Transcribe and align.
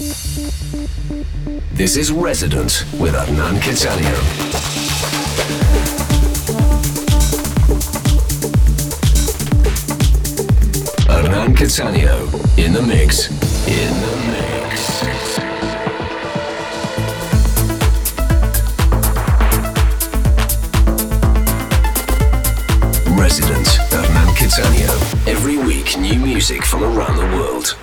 This 0.00 1.98
is 1.98 2.10
Resident 2.10 2.86
with 2.98 3.14
Hernan 3.14 3.56
Cattaneo. 3.56 4.16
Hernan 11.06 11.54
Cattaneo 11.54 12.32
in 12.56 12.72
the 12.72 12.80
mix. 12.80 13.28
In 13.68 13.92
the 14.00 14.16
mix. 14.30 15.02
Resident 23.20 23.68
Hernan 23.90 24.34
Cattaneo. 24.34 25.28
Every 25.28 25.58
week, 25.58 25.98
new 25.98 26.18
music 26.18 26.64
from 26.64 26.84
around 26.84 27.18
the 27.18 27.36
world. 27.36 27.76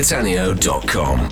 hernancattaneo.com. 0.00 1.29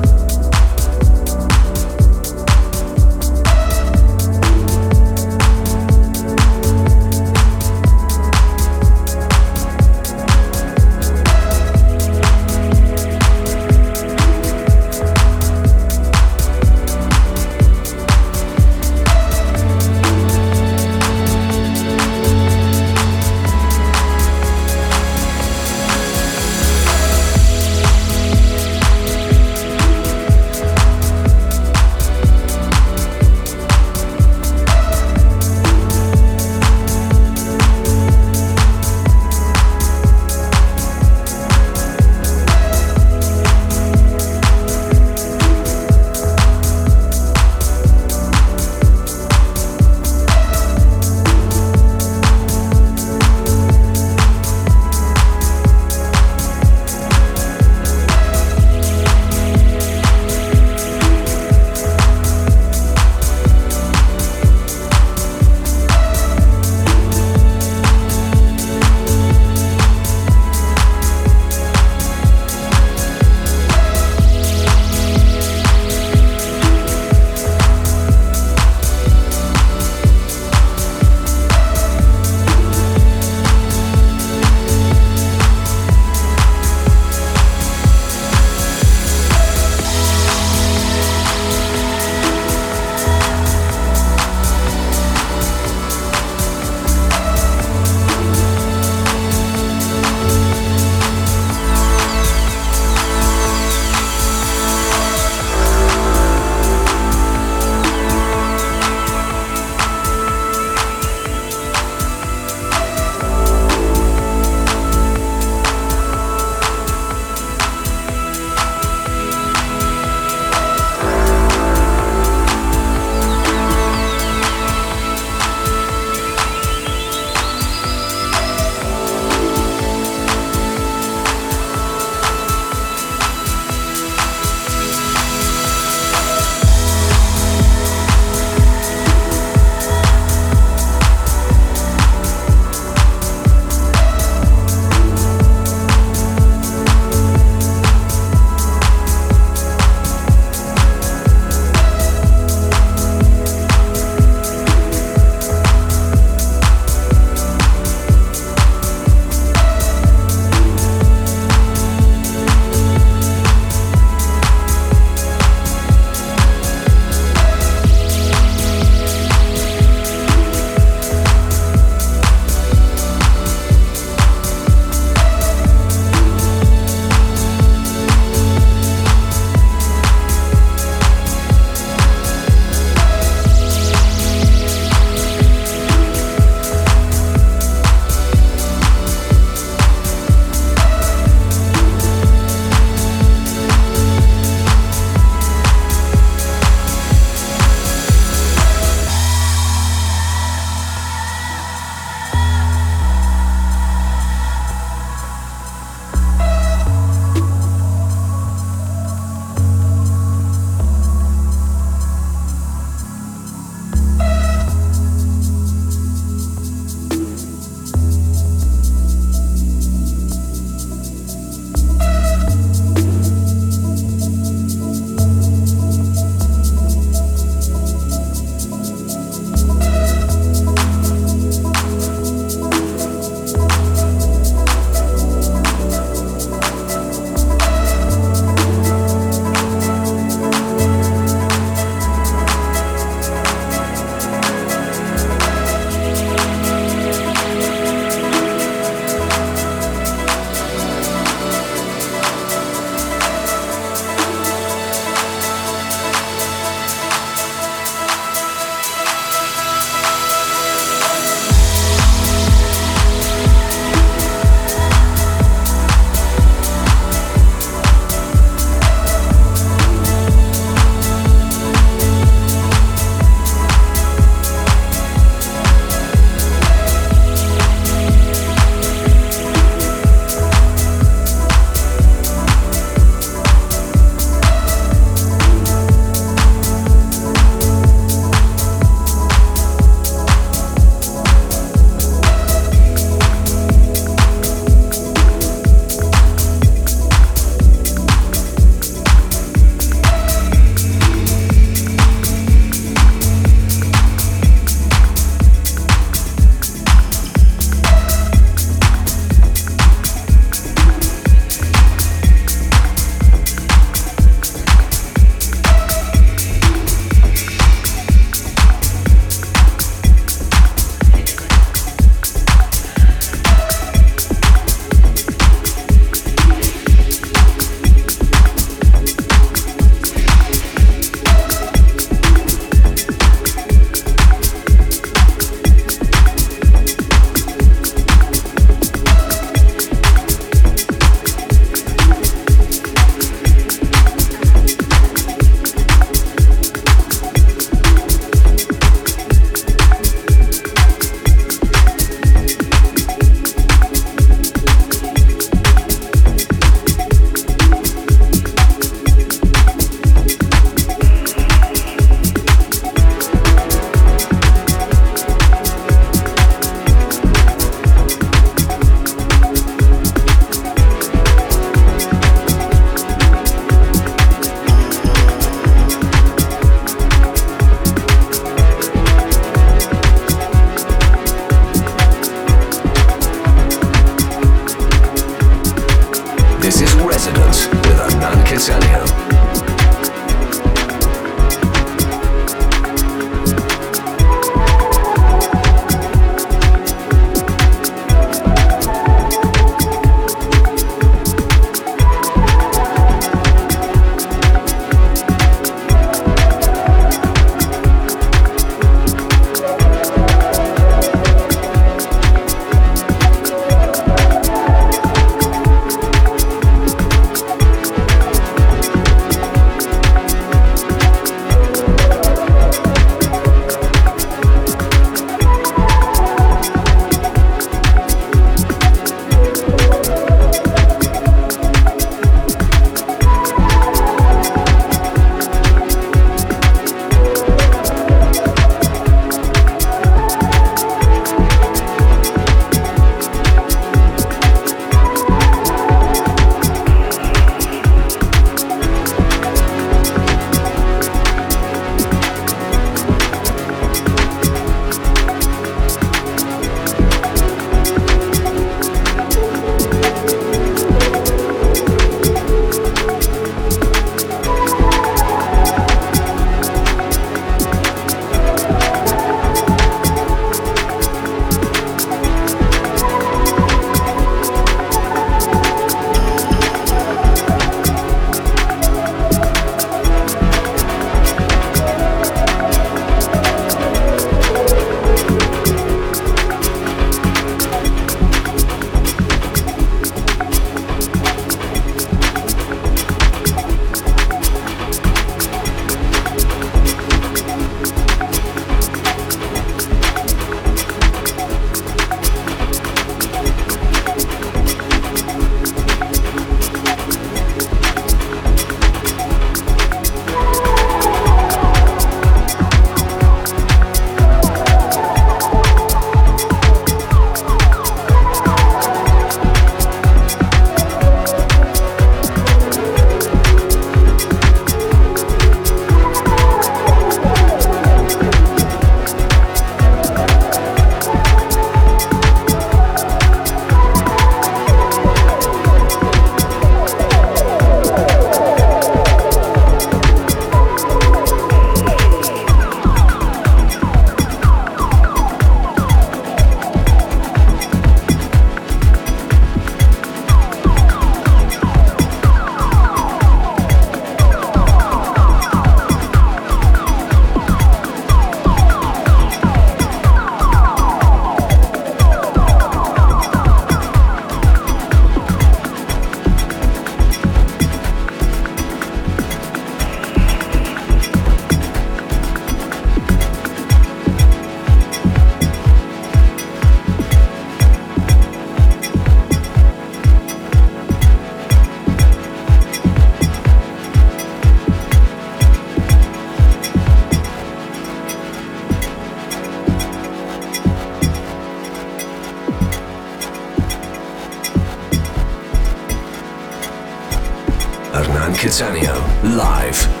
Cattaneo, 598.51 598.99
live. 599.23 600.00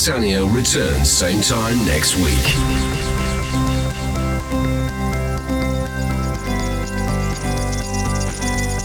Cattaneo 0.00 0.50
returns 0.50 1.10
same 1.10 1.42
time 1.42 1.76
next 1.84 2.16
week. 2.16 2.56